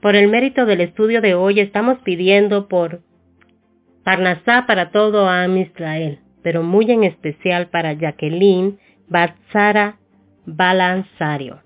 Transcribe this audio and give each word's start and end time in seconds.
Por 0.00 0.16
el 0.16 0.28
mérito 0.28 0.64
del 0.64 0.80
estudio 0.80 1.20
de 1.20 1.34
hoy 1.34 1.60
estamos 1.60 1.98
pidiendo 1.98 2.68
por 2.68 3.02
Parnasá 4.02 4.64
para 4.66 4.90
todo 4.92 5.28
Am 5.28 5.58
Israel, 5.58 6.20
pero 6.42 6.62
muy 6.62 6.90
en 6.90 7.04
especial 7.04 7.68
para 7.68 7.92
Jacqueline 7.92 8.78
Batzara 9.08 9.98
Balanzario. 10.46 11.60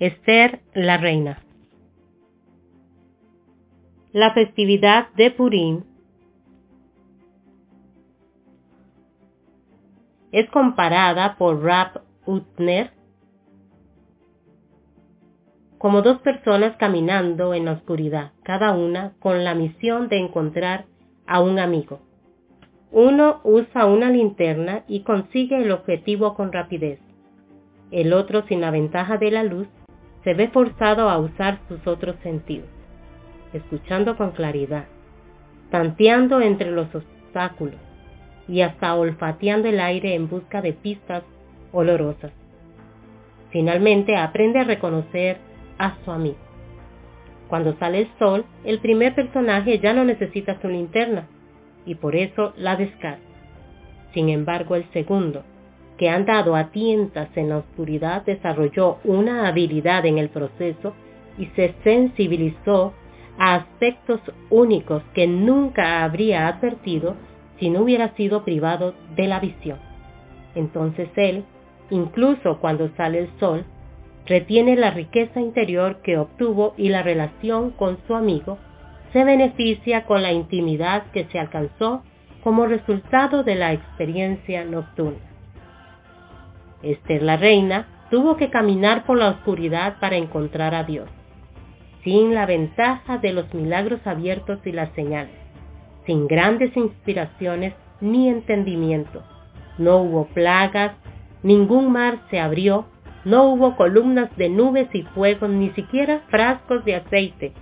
Esther 0.00 0.60
la 0.74 0.96
Reina. 0.96 1.38
La 4.10 4.34
festividad 4.34 5.12
de 5.14 5.30
Purim 5.30 5.84
es 10.32 10.50
comparada 10.50 11.36
por 11.36 11.62
Rab 11.62 12.02
Utner 12.26 12.90
como 15.84 16.00
dos 16.00 16.18
personas 16.20 16.74
caminando 16.78 17.52
en 17.52 17.66
la 17.66 17.72
oscuridad, 17.72 18.32
cada 18.42 18.72
una 18.72 19.12
con 19.18 19.44
la 19.44 19.54
misión 19.54 20.08
de 20.08 20.16
encontrar 20.16 20.86
a 21.26 21.42
un 21.42 21.58
amigo. 21.58 22.00
Uno 22.90 23.42
usa 23.44 23.84
una 23.84 24.08
linterna 24.08 24.84
y 24.88 25.00
consigue 25.00 25.58
el 25.58 25.70
objetivo 25.70 26.32
con 26.36 26.54
rapidez. 26.54 27.00
El 27.90 28.14
otro, 28.14 28.46
sin 28.48 28.62
la 28.62 28.70
ventaja 28.70 29.18
de 29.18 29.30
la 29.30 29.44
luz, 29.44 29.68
se 30.22 30.32
ve 30.32 30.48
forzado 30.48 31.10
a 31.10 31.18
usar 31.18 31.58
sus 31.68 31.86
otros 31.86 32.16
sentidos, 32.22 32.70
escuchando 33.52 34.16
con 34.16 34.30
claridad, 34.30 34.86
tanteando 35.70 36.40
entre 36.40 36.70
los 36.70 36.88
obstáculos 36.94 37.76
y 38.48 38.62
hasta 38.62 38.94
olfateando 38.94 39.68
el 39.68 39.78
aire 39.80 40.14
en 40.14 40.30
busca 40.30 40.62
de 40.62 40.72
pistas 40.72 41.24
olorosas. 41.72 42.32
Finalmente 43.50 44.16
aprende 44.16 44.60
a 44.60 44.64
reconocer 44.64 45.52
a 45.78 45.96
su 46.04 46.10
amigo. 46.10 46.36
Cuando 47.48 47.76
sale 47.78 48.00
el 48.00 48.08
sol, 48.18 48.44
el 48.64 48.78
primer 48.80 49.14
personaje 49.14 49.78
ya 49.78 49.92
no 49.92 50.04
necesita 50.04 50.60
su 50.60 50.68
linterna 50.68 51.28
y 51.86 51.94
por 51.94 52.16
eso 52.16 52.52
la 52.56 52.76
descarta. 52.76 53.22
Sin 54.12 54.28
embargo, 54.28 54.76
el 54.76 54.84
segundo, 54.92 55.42
que 55.98 56.08
han 56.08 56.24
dado 56.24 56.56
a 56.56 56.70
tientas 56.70 57.28
en 57.36 57.50
la 57.50 57.58
oscuridad, 57.58 58.24
desarrolló 58.24 58.98
una 59.04 59.46
habilidad 59.46 60.06
en 60.06 60.18
el 60.18 60.28
proceso 60.28 60.94
y 61.38 61.46
se 61.56 61.74
sensibilizó 61.84 62.94
a 63.38 63.56
aspectos 63.56 64.20
únicos 64.50 65.02
que 65.14 65.26
nunca 65.26 66.04
habría 66.04 66.48
advertido 66.48 67.16
si 67.58 67.70
no 67.70 67.82
hubiera 67.82 68.14
sido 68.14 68.44
privado 68.44 68.94
de 69.16 69.26
la 69.26 69.40
visión. 69.40 69.78
Entonces 70.54 71.08
él, 71.16 71.44
incluso 71.90 72.58
cuando 72.60 72.88
sale 72.96 73.20
el 73.20 73.30
sol, 73.38 73.64
retiene 74.26 74.76
la 74.76 74.90
riqueza 74.90 75.40
interior 75.40 76.00
que 76.02 76.18
obtuvo 76.18 76.74
y 76.76 76.88
la 76.88 77.02
relación 77.02 77.70
con 77.70 77.98
su 78.06 78.14
amigo 78.14 78.58
se 79.12 79.24
beneficia 79.24 80.04
con 80.04 80.22
la 80.22 80.32
intimidad 80.32 81.04
que 81.12 81.26
se 81.26 81.38
alcanzó 81.38 82.02
como 82.42 82.66
resultado 82.66 83.42
de 83.42 83.54
la 83.54 83.72
experiencia 83.72 84.64
nocturna. 84.64 85.18
Esther 86.82 87.22
la 87.22 87.36
reina 87.36 87.86
tuvo 88.10 88.36
que 88.36 88.50
caminar 88.50 89.04
por 89.06 89.18
la 89.18 89.30
oscuridad 89.30 89.98
para 90.00 90.16
encontrar 90.16 90.74
a 90.74 90.84
Dios, 90.84 91.08
sin 92.02 92.34
la 92.34 92.44
ventaja 92.44 93.18
de 93.18 93.32
los 93.32 93.52
milagros 93.54 94.06
abiertos 94.06 94.58
y 94.64 94.72
las 94.72 94.90
señales, 94.94 95.34
sin 96.06 96.26
grandes 96.26 96.76
inspiraciones 96.76 97.72
ni 98.00 98.28
entendimiento. 98.28 99.22
No 99.78 99.98
hubo 99.98 100.26
plagas, 100.26 100.92
ningún 101.42 101.90
mar 101.92 102.18
se 102.30 102.40
abrió 102.40 102.86
no 103.24 103.44
hubo 103.44 103.76
columnas 103.76 104.34
de 104.36 104.48
nubes 104.48 104.88
y 104.92 105.02
fuego, 105.02 105.48
ni 105.48 105.70
siquiera 105.70 106.20
frascos 106.28 106.84
de 106.84 106.96
aceite 106.96 107.52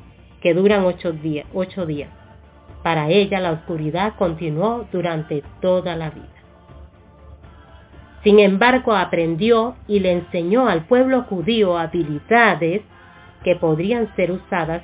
que 0.40 0.54
duran 0.54 0.84
ocho, 0.84 1.12
días, 1.12 1.46
ocho 1.54 1.86
días. 1.86 2.10
Para 2.82 3.08
ella 3.08 3.38
la 3.38 3.52
oscuridad 3.52 4.14
continuó 4.18 4.86
durante 4.90 5.42
toda 5.60 5.94
la 5.94 6.10
vida. 6.10 6.26
Sin 8.24 8.38
embargo, 8.38 8.94
aprendió 8.94 9.76
y 9.86 10.00
le 10.00 10.12
enseñó 10.12 10.68
al 10.68 10.84
pueblo 10.86 11.22
judío 11.22 11.78
habilidades 11.78 12.82
que 13.44 13.56
podrían 13.56 14.14
ser 14.16 14.32
usadas 14.32 14.82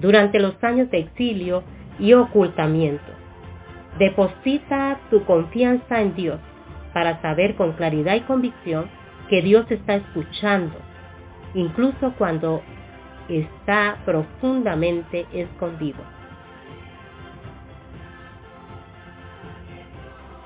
durante 0.00 0.38
los 0.38 0.54
años 0.62 0.90
de 0.90 0.98
exilio 0.98 1.62
y 1.98 2.12
ocultamiento. 2.14 3.12
Deposita 3.98 4.98
tu 5.10 5.24
confianza 5.24 6.00
en 6.00 6.14
Dios 6.14 6.40
para 6.92 7.20
saber 7.22 7.56
con 7.56 7.72
claridad 7.72 8.14
y 8.14 8.20
convicción 8.20 8.86
que 9.28 9.42
Dios 9.42 9.70
está 9.70 9.94
escuchando, 9.94 10.74
incluso 11.54 12.12
cuando 12.18 12.62
está 13.28 13.98
profundamente 14.04 15.26
escondido. 15.32 16.00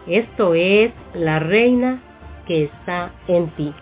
Esto 0.06 0.54
es 0.54 0.92
la 1.14 1.40
reina 1.40 2.00
que 2.46 2.64
está 2.64 3.10
en 3.26 3.48
ti. 3.50 3.74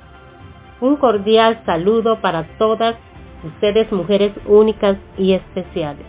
Un 0.81 0.97
cordial 0.97 1.63
saludo 1.67 2.21
para 2.21 2.45
todas 2.57 2.97
ustedes 3.45 3.93
mujeres 3.93 4.33
únicas 4.47 4.97
y 5.19 5.35
especiales. 5.35 6.07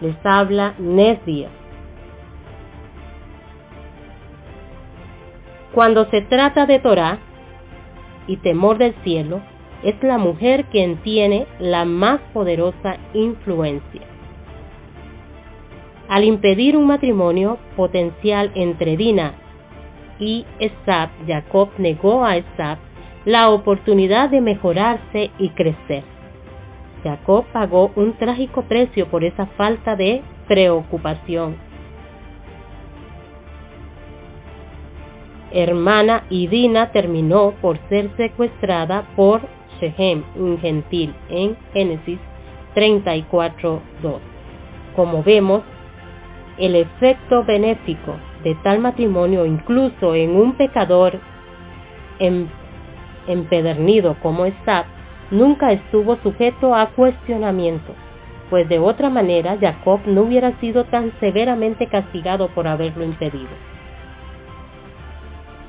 Les 0.00 0.14
habla 0.24 0.74
Nes 0.78 1.18
Cuando 5.72 6.04
se 6.10 6.20
trata 6.22 6.66
de 6.66 6.78
Torah, 6.78 7.18
y 8.26 8.36
temor 8.38 8.78
del 8.78 8.94
cielo, 9.04 9.40
es 9.82 10.02
la 10.02 10.18
mujer 10.18 10.64
quien 10.66 10.96
tiene 10.98 11.46
la 11.58 11.84
más 11.84 12.20
poderosa 12.32 12.96
influencia. 13.12 14.02
Al 16.08 16.24
impedir 16.24 16.76
un 16.76 16.86
matrimonio 16.86 17.58
potencial 17.76 18.50
entre 18.54 18.96
Dina 18.96 19.34
y 20.18 20.44
Esab, 20.58 21.10
Jacob 21.26 21.70
negó 21.78 22.24
a 22.24 22.36
Esab 22.36 22.78
la 23.24 23.50
oportunidad 23.50 24.30
de 24.30 24.40
mejorarse 24.40 25.30
y 25.38 25.50
crecer. 25.50 26.04
Jacob 27.02 27.44
pagó 27.52 27.90
un 27.96 28.14
trágico 28.14 28.62
precio 28.62 29.08
por 29.08 29.24
esa 29.24 29.46
falta 29.46 29.96
de 29.96 30.22
preocupación 30.48 31.65
hermana 35.56 36.24
y 36.28 36.48
Dina 36.48 36.92
terminó 36.92 37.52
por 37.62 37.78
ser 37.88 38.10
secuestrada 38.16 39.06
por 39.16 39.40
Shechem, 39.80 40.22
un 40.36 40.58
gentil, 40.58 41.14
en 41.30 41.56
Génesis 41.72 42.18
34.2. 42.74 43.80
Como 44.94 45.22
vemos, 45.22 45.62
el 46.58 46.74
efecto 46.74 47.42
benéfico 47.44 48.16
de 48.44 48.54
tal 48.56 48.80
matrimonio, 48.80 49.46
incluso 49.46 50.14
en 50.14 50.36
un 50.36 50.52
pecador 50.52 51.18
em, 52.18 52.46
empedernido 53.26 54.16
como 54.22 54.44
está, 54.44 54.84
nunca 55.30 55.72
estuvo 55.72 56.16
sujeto 56.16 56.74
a 56.74 56.88
cuestionamiento, 56.90 57.94
pues 58.50 58.68
de 58.68 58.78
otra 58.78 59.10
manera 59.10 59.56
Jacob 59.58 60.00
no 60.06 60.22
hubiera 60.22 60.58
sido 60.60 60.84
tan 60.84 61.12
severamente 61.18 61.86
castigado 61.86 62.48
por 62.48 62.68
haberlo 62.68 63.04
impedido. 63.04 63.75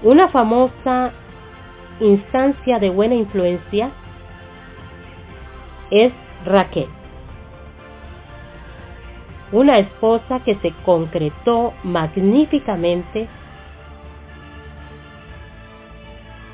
Una 0.03 0.29
famosa 0.29 1.11
instancia 1.99 2.79
de 2.79 2.89
buena 2.89 3.15
influencia 3.15 3.91
es 5.89 6.13
Raquel, 6.45 6.87
una 9.51 9.77
esposa 9.77 10.41
que 10.41 10.55
se 10.55 10.71
concretó 10.85 11.73
magníficamente 11.83 13.27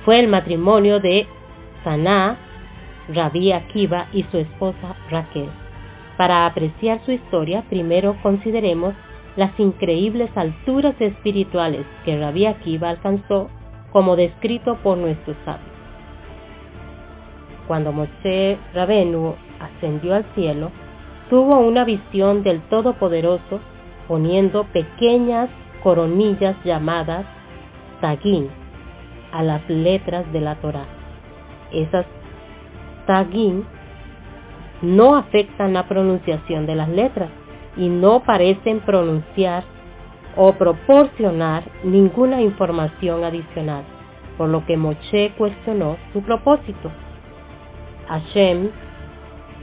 fue 0.05 0.19
el 0.19 0.27
matrimonio 0.27 0.99
de 0.99 1.27
Saná, 1.83 2.37
Rabí 3.09 3.51
Akiva 3.51 4.07
y 4.13 4.23
su 4.23 4.37
esposa 4.37 4.95
Raquel. 5.09 5.49
Para 6.17 6.45
apreciar 6.45 7.01
su 7.05 7.11
historia, 7.11 7.63
primero 7.69 8.15
consideremos 8.21 8.93
las 9.35 9.59
increíbles 9.59 10.29
alturas 10.35 10.95
espirituales 10.99 11.85
que 12.05 12.19
Rabí 12.19 12.45
Akiva 12.45 12.89
alcanzó 12.89 13.49
como 13.91 14.15
descrito 14.15 14.75
por 14.77 14.97
nuestros 14.97 15.35
sabios. 15.45 15.73
Cuando 17.67 17.91
Moshe 17.91 18.57
Rabenu 18.73 19.35
ascendió 19.59 20.15
al 20.15 20.25
cielo, 20.35 20.71
tuvo 21.29 21.59
una 21.59 21.85
visión 21.85 22.43
del 22.43 22.61
Todopoderoso 22.63 23.59
poniendo 24.07 24.65
pequeñas 24.65 25.49
coronillas 25.81 26.55
llamadas 26.63 27.25
tagin 28.01 28.49
a 29.31 29.41
las 29.43 29.67
letras 29.69 30.31
de 30.33 30.41
la 30.41 30.55
Torah. 30.55 30.85
Esas 31.71 32.05
tagin 33.07 33.65
no 34.81 35.15
afectan 35.15 35.73
la 35.73 35.87
pronunciación 35.87 36.65
de 36.65 36.75
las 36.75 36.89
letras, 36.89 37.29
y 37.77 37.89
no 37.89 38.21
parecen 38.21 38.79
pronunciar 38.81 39.63
o 40.35 40.53
proporcionar 40.53 41.63
ninguna 41.83 42.41
información 42.41 43.23
adicional, 43.23 43.83
por 44.37 44.49
lo 44.49 44.65
que 44.65 44.77
Moche 44.77 45.33
cuestionó 45.37 45.97
su 46.11 46.21
propósito. 46.21 46.91
Hashem 48.07 48.69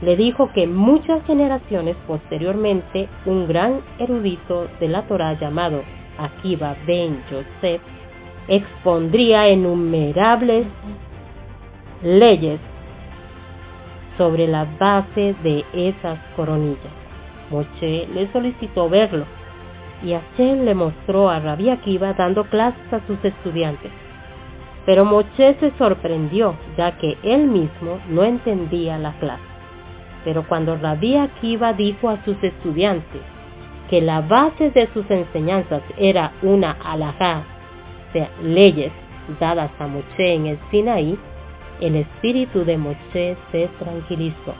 le 0.01 0.15
dijo 0.15 0.51
que 0.53 0.65
muchas 0.67 1.23
generaciones 1.25 1.95
posteriormente 2.07 3.07
un 3.25 3.47
gran 3.47 3.81
erudito 3.99 4.67
de 4.79 4.87
la 4.87 5.03
Torah 5.03 5.33
llamado 5.39 5.83
Akiva 6.17 6.75
ben 6.87 7.23
Yosef 7.29 7.81
expondría 8.47 9.49
innumerables 9.49 10.65
leyes 12.03 12.59
sobre 14.17 14.47
la 14.47 14.65
base 14.79 15.35
de 15.43 15.63
esas 15.73 16.19
coronillas. 16.35 17.00
Moshe 17.51 18.07
le 18.13 18.31
solicitó 18.31 18.89
verlo 18.89 19.25
y 20.03 20.13
Hashem 20.13 20.65
le 20.65 20.73
mostró 20.73 21.29
a 21.29 21.39
Rabbi 21.39 21.69
Akiva 21.69 22.13
dando 22.13 22.43
clases 22.45 22.91
a 22.91 23.05
sus 23.05 23.23
estudiantes. 23.23 23.91
Pero 24.85 25.05
Moshe 25.05 25.55
se 25.59 25.71
sorprendió 25.77 26.55
ya 26.75 26.97
que 26.97 27.17
él 27.23 27.45
mismo 27.47 27.99
no 28.09 28.23
entendía 28.23 28.97
la 28.97 29.13
clase. 29.19 29.43
Pero 30.23 30.47
cuando 30.47 30.75
Rabbi 30.75 31.17
Akiva 31.17 31.73
dijo 31.73 32.09
a 32.09 32.23
sus 32.23 32.41
estudiantes 32.41 33.21
que 33.89 34.01
la 34.01 34.21
base 34.21 34.71
de 34.71 34.87
sus 34.93 35.09
enseñanzas 35.11 35.83
era 35.97 36.31
una 36.41 36.77
alajá, 36.83 37.43
o 38.09 38.13
sea, 38.13 38.29
leyes 38.41 38.91
dadas 39.39 39.71
a 39.79 39.87
Moshe 39.87 40.33
en 40.33 40.47
el 40.47 40.59
Sinaí, 40.71 41.17
el 41.79 41.95
espíritu 41.95 42.63
de 42.63 42.77
Moshe 42.77 43.37
se 43.51 43.69
tranquilizó. 43.79 44.55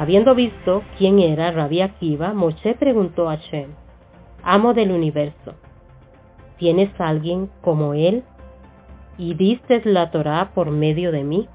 Habiendo 0.00 0.36
visto 0.36 0.84
quién 0.96 1.18
era 1.18 1.50
Rabbi 1.50 1.80
Akiva, 1.80 2.32
Moshe 2.32 2.74
preguntó 2.74 3.28
a 3.28 3.34
Shem, 3.34 3.70
amo 4.44 4.72
del 4.72 4.92
universo, 4.92 5.54
¿tienes 6.56 6.88
alguien 7.00 7.50
como 7.62 7.94
él? 7.94 8.22
¿Y 9.18 9.34
diste 9.34 9.82
la 9.84 10.12
Torá 10.12 10.52
por 10.54 10.70
medio 10.70 11.10
de 11.10 11.24
mí? 11.24 11.48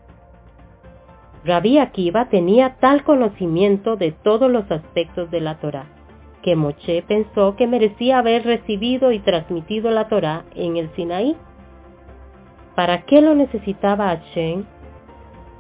Rabbi 1.46 1.78
Akiva 1.78 2.28
tenía 2.28 2.76
tal 2.82 3.06
conocimiento 3.06 3.96
de 3.96 4.12
todos 4.12 4.52
los 4.52 4.70
aspectos 4.70 5.32
de 5.32 5.40
la 5.40 5.56
Torá, 5.60 5.86
que 6.42 6.58
Moshe 6.58 7.02
pensó 7.08 7.56
que 7.56 7.66
merecía 7.66 8.18
haber 8.20 8.44
recibido 8.44 9.14
y 9.14 9.20
transmitido 9.20 9.90
la 9.90 10.10
Torá 10.10 10.44
en 10.54 10.76
el 10.76 10.94
Sinaí. 10.98 11.38
¿Para 12.76 13.04
qué 13.04 13.22
lo 13.22 13.36
necesitaba 13.36 14.10
Hashem? 14.10 14.66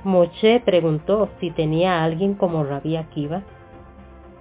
Moshe 0.03 0.61
preguntó 0.65 1.29
si 1.39 1.51
tenía 1.51 2.03
alguien 2.03 2.33
como 2.33 2.63
Rabbi 2.63 2.97
Akiva. 2.97 3.41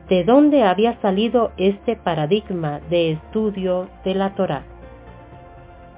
¿De 0.09 0.25
dónde 0.25 0.65
había 0.65 1.01
salido 1.01 1.53
este 1.57 1.97
paradigma 1.97 2.81
de 2.91 3.13
estudio 3.13 3.89
de 4.05 4.15
la 4.15 4.35
Torá? 4.35 4.65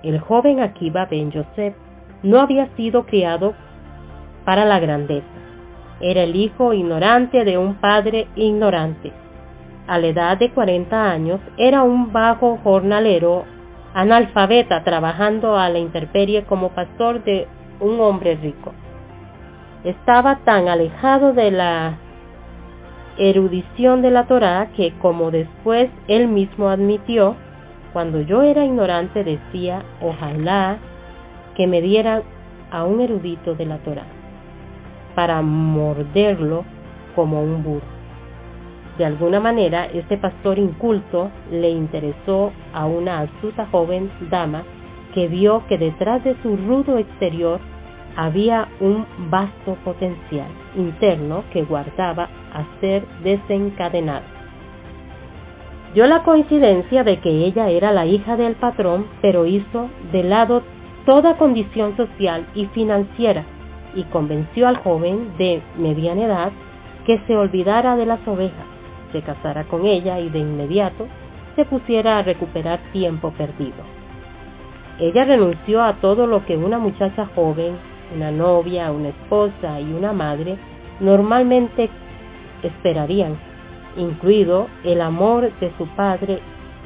El 0.03 0.21
joven 0.21 0.61
Akiva 0.61 1.07
ben 1.07 1.31
Yosef 1.31 1.75
no 2.23 2.41
había 2.41 2.69
sido 2.77 3.07
criado 3.07 3.55
para 4.45 4.67
la 4.67 4.79
grandeza. 4.79 5.27
Era 6.01 6.25
el 6.25 6.37
hijo 6.37 6.75
ignorante 6.75 7.45
de 7.45 7.57
un 7.57 7.77
padre 7.77 8.29
ignorante. 8.37 9.13
A 9.87 9.99
la 9.99 10.09
edad 10.09 10.39
de 10.39 10.51
40 10.51 11.11
años 11.11 11.41
era 11.57 11.83
un 11.83 12.13
bajo 12.13 12.59
jornalero 12.63 13.45
analfabeta 13.95 14.85
trabajando 14.85 15.57
a 15.57 15.71
la 15.71 15.79
intemperie 15.79 16.45
como 16.45 16.71
pastor 16.71 17.23
de 17.25 17.47
un 17.81 18.01
hombre 18.01 18.35
rico. 18.37 18.73
Estaba 19.85 20.37
tan 20.45 20.69
alejado 20.69 21.35
de 21.35 21.51
la 21.51 21.99
erudición 23.19 24.01
de 24.01 24.11
la 24.11 24.25
Torá 24.27 24.71
que, 24.75 24.93
como 24.99 25.31
después 25.31 25.91
él 26.09 26.29
mismo 26.29 26.71
admitió, 26.71 27.37
cuando 27.93 28.23
yo 28.23 28.43
era 28.43 28.65
ignorante 28.65 29.23
decía, 29.23 29.85
ojalá 30.01 30.79
que 31.55 31.67
me 31.67 31.81
dieran 31.81 32.23
a 32.71 32.85
un 32.85 33.01
erudito 33.01 33.55
de 33.55 33.67
la 33.67 33.79
Torá 33.79 34.05
para 35.15 35.43
morderlo 35.43 36.65
como 37.15 37.43
un 37.43 37.63
burro. 37.63 37.95
De 38.99 39.05
alguna 39.05 39.39
manera, 39.39 39.87
este 39.87 40.17
pastor 40.17 40.59
inculto 40.59 41.31
le 41.51 41.71
interesó 41.71 42.53
a 42.73 42.87
una 42.87 43.21
astuta 43.21 43.67
joven 43.71 44.11
dama 44.31 44.65
que 45.13 45.29
vio 45.29 45.67
que 45.69 45.79
detrás 45.79 46.25
de 46.25 46.37
su 46.43 46.57
rudo 46.57 46.99
exterior 46.99 47.61
había 48.17 48.69
un 48.81 49.07
vasto 49.31 49.77
potencial 49.85 50.49
interno 50.77 51.45
que 51.53 51.63
guardaba 51.63 52.29
a 52.53 52.65
ser 52.81 53.07
desencadenado. 53.23 54.25
Dio 55.95 56.07
la 56.07 56.23
coincidencia 56.23 57.05
de 57.05 57.21
que 57.21 57.31
ella 57.31 57.71
era 57.71 57.93
la 57.93 58.07
hija 58.07 58.37
del 58.37 58.55
patrón, 58.55 59.07
pero 59.23 59.47
hizo 59.47 59.89
de 60.13 60.25
lado 60.25 60.63
toda 61.07 61.37
condición 61.37 61.97
social 61.97 62.47
y 62.55 62.67
financiera 62.67 63.45
y 63.95 64.03
convenció 64.05 64.67
al 64.67 64.79
joven 64.79 65.37
de 65.39 65.63
mediana 65.79 66.25
edad 66.25 66.53
que 67.07 67.21
se 67.27 67.37
olvidara 67.37 67.97
de 67.97 68.07
las 68.07 68.27
ovejas, 68.27 68.67
se 69.13 69.23
casara 69.23 69.65
con 69.65 69.87
ella 69.87 70.19
y 70.19 70.31
de 70.31 70.41
inmediato 70.41 71.07
se 71.55 71.65
pusiera 71.65 72.19
a 72.19 72.23
recuperar 72.23 72.81
tiempo 72.93 73.31
perdido. 73.31 73.85
Ella 74.99 75.25
renunció 75.25 75.83
a 75.83 75.95
todo 75.95 76.27
lo 76.27 76.45
que 76.45 76.57
una 76.57 76.79
muchacha 76.79 77.27
joven, 77.35 77.77
una 78.15 78.31
novia, 78.31 78.91
una 78.91 79.09
esposa 79.09 79.81
y 79.81 79.93
una 79.93 80.13
madre 80.13 80.57
normalmente 81.01 81.91
esperarían, 82.63 83.37
incluido 83.97 84.69
el 84.85 85.01
amor 85.01 85.53
de 85.61 85.73
su 85.79 85.87
padre 85.89 86.41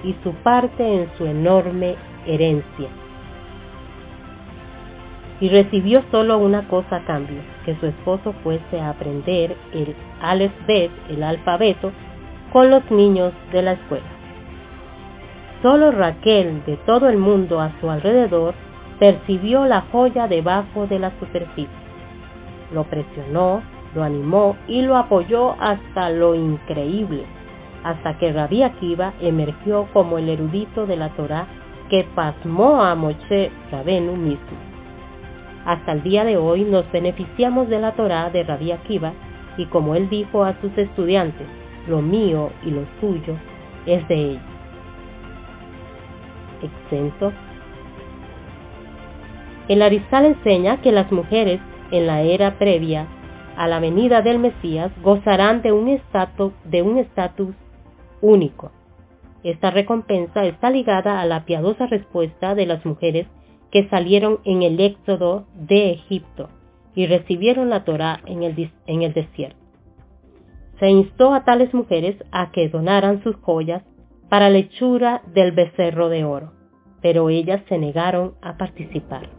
y 0.04 0.14
su 0.22 0.32
parte 0.34 0.82
en 0.82 1.08
su 1.16 1.26
enorme 1.26 1.96
herencia 2.26 2.88
y 5.40 5.48
recibió 5.48 6.02
solo 6.10 6.38
una 6.38 6.66
cosa 6.68 6.96
a 6.96 7.04
cambio, 7.04 7.40
que 7.64 7.76
su 7.76 7.86
esposo 7.86 8.34
fuese 8.42 8.80
a 8.80 8.90
aprender 8.90 9.56
el 9.72 9.94
alfabeto, 10.20 10.94
el 11.08 11.22
alfabeto, 11.22 11.92
con 12.52 12.70
los 12.70 12.90
niños 12.90 13.32
de 13.52 13.62
la 13.62 13.72
escuela. 13.72 14.06
Solo 15.62 15.90
Raquel, 15.90 16.64
de 16.64 16.76
todo 16.78 17.08
el 17.08 17.18
mundo 17.18 17.60
a 17.60 17.72
su 17.80 17.90
alrededor, 17.90 18.54
percibió 18.98 19.64
la 19.66 19.82
joya 19.92 20.28
debajo 20.28 20.86
de 20.86 20.98
la 20.98 21.12
superficie. 21.18 21.68
Lo 22.72 22.84
presionó, 22.84 23.62
lo 23.94 24.02
animó 24.02 24.56
y 24.66 24.82
lo 24.82 24.96
apoyó 24.96 25.56
hasta 25.60 26.10
lo 26.10 26.34
increíble, 26.34 27.24
hasta 27.84 28.18
que 28.18 28.32
Rabí 28.32 28.62
Akiva 28.62 29.14
emergió 29.20 29.86
como 29.92 30.18
el 30.18 30.28
erudito 30.28 30.86
de 30.86 30.96
la 30.96 31.10
Torá 31.10 31.46
que 31.88 32.06
pasmó 32.14 32.82
a 32.82 32.94
Moshe 32.94 33.50
Rabenu 33.70 34.16
mismo. 34.16 34.58
Hasta 35.64 35.92
el 35.92 36.02
día 36.02 36.24
de 36.24 36.36
hoy 36.36 36.64
nos 36.64 36.90
beneficiamos 36.92 37.68
de 37.68 37.80
la 37.80 37.92
Torá 37.92 38.30
de 38.30 38.42
Rabbi 38.42 38.72
Akiva 38.72 39.12
y 39.56 39.66
como 39.66 39.94
él 39.94 40.08
dijo 40.08 40.44
a 40.44 40.58
sus 40.60 40.76
estudiantes, 40.76 41.46
lo 41.86 42.02
mío 42.02 42.50
y 42.64 42.70
lo 42.70 42.82
suyo 43.00 43.34
es 43.86 44.06
de 44.08 44.14
ellos. 44.14 44.42
Exento. 46.62 47.32
El 49.68 49.82
Aristal 49.82 50.24
enseña 50.24 50.80
que 50.80 50.92
las 50.92 51.12
mujeres 51.12 51.60
en 51.90 52.06
la 52.06 52.22
era 52.22 52.58
previa 52.58 53.06
a 53.54 53.68
la 53.68 53.80
venida 53.80 54.22
del 54.22 54.38
Mesías 54.38 54.90
gozarán 55.02 55.60
de 55.60 55.72
un 55.72 55.88
estatus 55.88 56.52
de 56.64 56.80
un 56.80 56.96
estatus 56.96 57.54
único. 58.22 58.72
Esta 59.42 59.70
recompensa 59.70 60.46
está 60.46 60.70
ligada 60.70 61.20
a 61.20 61.26
la 61.26 61.44
piadosa 61.44 61.86
respuesta 61.86 62.54
de 62.54 62.66
las 62.66 62.84
mujeres 62.86 63.26
que 63.70 63.88
salieron 63.88 64.38
en 64.44 64.62
el 64.62 64.80
éxodo 64.80 65.46
de 65.54 65.90
Egipto 65.90 66.48
y 66.94 67.06
recibieron 67.06 67.68
la 67.68 67.84
Torá 67.84 68.20
en 68.24 68.42
el, 68.42 68.70
en 68.86 69.02
el 69.02 69.12
desierto. 69.12 69.58
Se 70.80 70.88
instó 70.88 71.34
a 71.34 71.44
tales 71.44 71.74
mujeres 71.74 72.16
a 72.32 72.52
que 72.52 72.68
donaran 72.68 73.22
sus 73.22 73.36
joyas 73.36 73.82
para 74.30 74.48
la 74.48 74.58
hechura 74.58 75.22
del 75.34 75.52
becerro 75.52 76.08
de 76.08 76.24
oro, 76.24 76.52
pero 77.02 77.28
ellas 77.28 77.60
se 77.68 77.78
negaron 77.78 78.34
a 78.40 78.56
participar. 78.56 79.37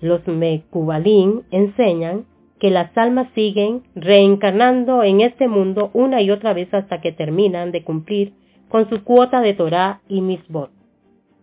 Los 0.00 0.26
Mekubalín 0.26 1.42
enseñan 1.50 2.26
que 2.58 2.70
las 2.70 2.96
almas 2.96 3.28
siguen 3.34 3.82
reencarnando 3.94 5.02
en 5.02 5.20
este 5.20 5.48
mundo 5.48 5.90
una 5.92 6.22
y 6.22 6.30
otra 6.30 6.52
vez 6.52 6.72
hasta 6.72 7.00
que 7.00 7.12
terminan 7.12 7.72
de 7.72 7.84
cumplir 7.84 8.32
con 8.68 8.88
su 8.88 9.02
cuota 9.04 9.40
de 9.40 9.54
Torá 9.54 10.00
y 10.08 10.20
Misbot 10.20 10.70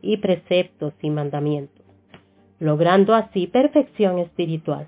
y 0.02 0.18
preceptos 0.18 0.94
y 1.02 1.10
mandamientos, 1.10 1.84
logrando 2.60 3.14
así 3.14 3.48
perfección 3.48 4.20
espiritual. 4.20 4.88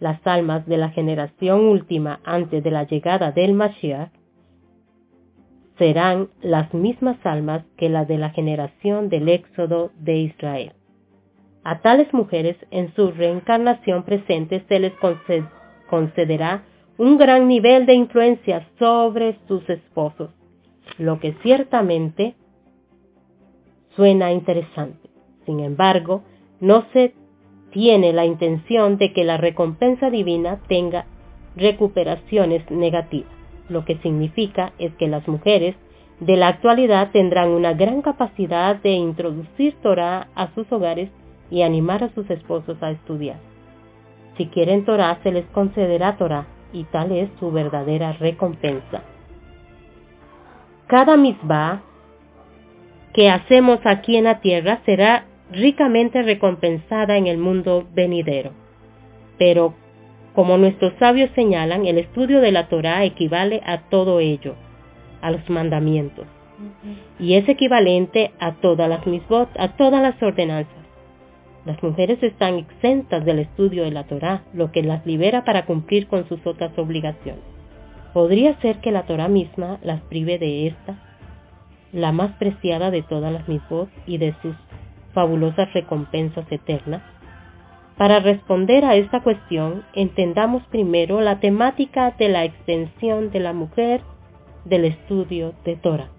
Las 0.00 0.26
almas 0.26 0.66
de 0.66 0.76
la 0.76 0.90
generación 0.90 1.66
última 1.66 2.20
antes 2.24 2.62
de 2.62 2.70
la 2.70 2.84
llegada 2.84 3.32
del 3.32 3.54
Mashiach 3.54 4.10
serán 5.78 6.28
las 6.42 6.72
mismas 6.74 7.18
almas 7.24 7.64
que 7.76 7.88
las 7.88 8.08
de 8.08 8.18
la 8.18 8.30
generación 8.30 9.08
del 9.08 9.28
éxodo 9.28 9.90
de 9.98 10.16
Israel. 10.18 10.72
A 11.68 11.80
tales 11.80 12.14
mujeres 12.14 12.56
en 12.70 12.94
su 12.94 13.10
reencarnación 13.10 14.04
presente 14.04 14.64
se 14.68 14.78
les 14.78 14.92
concederá 15.90 16.62
un 16.96 17.18
gran 17.18 17.48
nivel 17.48 17.86
de 17.86 17.94
influencia 17.94 18.68
sobre 18.78 19.36
sus 19.48 19.68
esposos, 19.68 20.30
lo 20.96 21.18
que 21.18 21.32
ciertamente 21.42 22.36
Suena 23.96 24.30
interesante. 24.30 25.08
Sin 25.44 25.58
embargo, 25.58 26.22
no 26.60 26.84
se 26.92 27.14
tiene 27.72 28.12
la 28.12 28.26
intención 28.26 28.98
de 28.98 29.12
que 29.12 29.24
la 29.24 29.38
recompensa 29.38 30.08
divina 30.10 30.60
tenga 30.68 31.06
recuperaciones 31.56 32.70
negativas. 32.70 33.32
Lo 33.70 33.84
que 33.84 33.96
significa 34.02 34.72
es 34.78 34.94
que 34.96 35.08
las 35.08 35.26
mujeres 35.26 35.74
de 36.20 36.36
la 36.36 36.48
actualidad 36.48 37.10
tendrán 37.10 37.48
una 37.48 37.72
gran 37.72 38.02
capacidad 38.02 38.76
de 38.76 38.92
introducir 38.92 39.74
Torah 39.82 40.28
a 40.36 40.54
sus 40.54 40.70
hogares 40.70 41.10
y 41.50 41.62
animar 41.62 42.04
a 42.04 42.12
sus 42.14 42.28
esposos 42.30 42.82
a 42.82 42.90
estudiar. 42.90 43.38
Si 44.36 44.46
quieren 44.46 44.84
Torah, 44.84 45.18
se 45.22 45.32
les 45.32 45.46
concederá 45.46 46.16
Torah, 46.16 46.46
y 46.72 46.84
tal 46.84 47.12
es 47.12 47.30
su 47.38 47.50
verdadera 47.50 48.12
recompensa. 48.14 49.02
Cada 50.86 51.16
misbah 51.16 51.82
que 53.12 53.30
hacemos 53.30 53.80
aquí 53.84 54.16
en 54.16 54.24
la 54.24 54.40
tierra 54.40 54.80
será 54.84 55.24
ricamente 55.50 56.22
recompensada 56.22 57.16
en 57.16 57.26
el 57.26 57.38
mundo 57.38 57.86
venidero. 57.94 58.50
Pero, 59.38 59.74
como 60.34 60.58
nuestros 60.58 60.92
sabios 60.98 61.30
señalan, 61.34 61.86
el 61.86 61.98
estudio 61.98 62.40
de 62.40 62.52
la 62.52 62.68
Torah 62.68 63.04
equivale 63.04 63.62
a 63.64 63.88
todo 63.88 64.20
ello, 64.20 64.54
a 65.22 65.30
los 65.30 65.48
mandamientos. 65.48 66.26
Y 67.18 67.34
es 67.34 67.48
equivalente 67.48 68.32
a 68.38 68.52
todas 68.56 68.88
las 68.88 69.06
misbot, 69.06 69.48
a 69.58 69.76
todas 69.76 70.02
las 70.02 70.22
ordenanzas. 70.22 70.75
Las 71.66 71.82
mujeres 71.82 72.22
están 72.22 72.54
exentas 72.58 73.24
del 73.24 73.40
estudio 73.40 73.82
de 73.82 73.90
la 73.90 74.04
Torah, 74.04 74.44
lo 74.54 74.70
que 74.70 74.84
las 74.84 75.04
libera 75.04 75.44
para 75.44 75.66
cumplir 75.66 76.06
con 76.06 76.28
sus 76.28 76.46
otras 76.46 76.78
obligaciones. 76.78 77.42
Podría 78.14 78.58
ser 78.60 78.78
que 78.78 78.92
la 78.92 79.02
Torah 79.02 79.26
misma 79.26 79.80
las 79.82 80.00
prive 80.02 80.38
de 80.38 80.68
esta, 80.68 80.94
la 81.92 82.12
más 82.12 82.30
preciada 82.36 82.92
de 82.92 83.02
todas 83.02 83.32
las 83.32 83.48
misbot 83.48 83.88
y 84.06 84.18
de 84.18 84.32
sus 84.42 84.54
fabulosas 85.12 85.72
recompensas 85.72 86.50
eternas. 86.52 87.02
Para 87.96 88.20
responder 88.20 88.84
a 88.84 88.94
esta 88.94 89.24
cuestión, 89.24 89.82
entendamos 89.92 90.62
primero 90.68 91.20
la 91.20 91.40
temática 91.40 92.12
de 92.16 92.28
la 92.28 92.44
extensión 92.44 93.32
de 93.32 93.40
la 93.40 93.52
mujer 93.52 94.02
del 94.64 94.84
estudio 94.84 95.52
de 95.64 95.74
Torah. 95.74 96.10